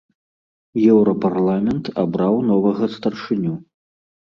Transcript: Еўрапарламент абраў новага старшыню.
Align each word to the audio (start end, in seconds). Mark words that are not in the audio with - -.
Еўрапарламент 0.93 1.85
абраў 2.07 2.35
новага 2.51 2.95
старшыню. 2.99 3.53